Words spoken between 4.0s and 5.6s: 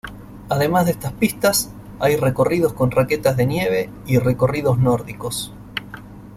y "recorridos nórdicos".